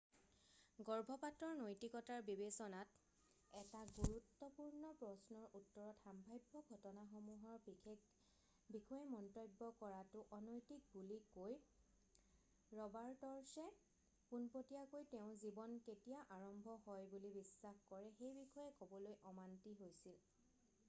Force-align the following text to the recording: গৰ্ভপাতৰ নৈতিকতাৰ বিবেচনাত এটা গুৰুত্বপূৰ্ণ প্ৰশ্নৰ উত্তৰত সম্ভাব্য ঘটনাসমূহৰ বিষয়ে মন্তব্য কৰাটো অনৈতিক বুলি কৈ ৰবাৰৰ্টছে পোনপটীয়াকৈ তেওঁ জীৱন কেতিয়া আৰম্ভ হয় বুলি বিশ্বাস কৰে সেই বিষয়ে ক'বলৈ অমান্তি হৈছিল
গৰ্ভপাতৰ 0.85 1.49
নৈতিকতাৰ 1.57 2.21
বিবেচনাত 2.29 2.95
এটা 3.59 3.81
গুৰুত্বপূৰ্ণ 3.97 4.89
প্ৰশ্নৰ 5.01 5.43
উত্তৰত 5.59 5.99
সম্ভাব্য 6.05 6.63
ঘটনাসমূহৰ 6.77 7.59
বিষয়ে 7.67 9.03
মন্তব্য 9.13 9.69
কৰাটো 9.83 10.23
অনৈতিক 10.39 10.89
বুলি 10.95 11.19
কৈ 11.37 11.53
ৰবাৰৰ্টছে 12.81 14.27
পোনপটীয়াকৈ 14.31 15.09
তেওঁ 15.15 15.29
জীৱন 15.45 15.77
কেতিয়া 15.91 16.19
আৰম্ভ 16.39 16.77
হয় 16.87 17.07
বুলি 17.13 17.33
বিশ্বাস 17.37 17.87
কৰে 17.93 18.11
সেই 18.19 18.35
বিষয়ে 18.41 18.77
ক'বলৈ 18.83 19.19
অমান্তি 19.33 19.75
হৈছিল 19.83 20.21